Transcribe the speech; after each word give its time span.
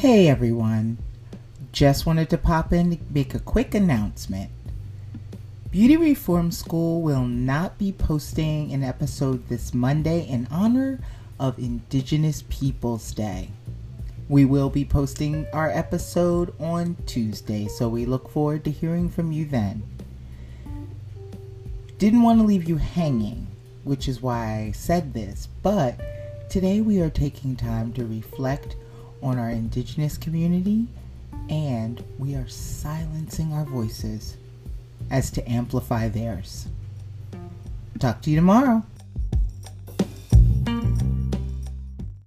Hey 0.00 0.28
everyone, 0.28 0.96
just 1.72 2.06
wanted 2.06 2.30
to 2.30 2.38
pop 2.38 2.72
in 2.72 2.96
to 2.96 2.98
make 3.10 3.34
a 3.34 3.38
quick 3.38 3.74
announcement. 3.74 4.50
Beauty 5.70 5.98
Reform 5.98 6.52
School 6.52 7.02
will 7.02 7.26
not 7.26 7.76
be 7.76 7.92
posting 7.92 8.72
an 8.72 8.82
episode 8.82 9.46
this 9.50 9.74
Monday 9.74 10.26
in 10.26 10.48
honor 10.50 11.00
of 11.38 11.58
Indigenous 11.58 12.44
Peoples 12.48 13.12
Day. 13.12 13.50
We 14.30 14.46
will 14.46 14.70
be 14.70 14.86
posting 14.86 15.46
our 15.52 15.68
episode 15.68 16.54
on 16.58 16.96
Tuesday, 17.04 17.68
so 17.68 17.86
we 17.86 18.06
look 18.06 18.30
forward 18.30 18.64
to 18.64 18.70
hearing 18.70 19.10
from 19.10 19.32
you 19.32 19.44
then. 19.44 19.82
Didn't 21.98 22.22
want 22.22 22.40
to 22.40 22.46
leave 22.46 22.66
you 22.66 22.78
hanging, 22.78 23.48
which 23.84 24.08
is 24.08 24.22
why 24.22 24.64
I 24.68 24.72
said 24.72 25.12
this, 25.12 25.46
but 25.62 26.00
today 26.48 26.80
we 26.80 27.02
are 27.02 27.10
taking 27.10 27.54
time 27.54 27.92
to 27.92 28.06
reflect 28.06 28.76
on 29.22 29.38
our 29.38 29.50
Indigenous 29.50 30.16
community 30.16 30.86
and 31.48 32.02
we 32.18 32.34
are 32.34 32.48
silencing 32.48 33.52
our 33.52 33.64
voices 33.64 34.36
as 35.10 35.30
to 35.32 35.50
amplify 35.50 36.08
theirs. 36.08 36.66
Talk 37.98 38.22
to 38.22 38.30
you 38.30 38.36
tomorrow. 38.36 38.82